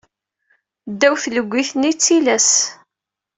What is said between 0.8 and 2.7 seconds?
Ddaw tleggit-nni, d tillas.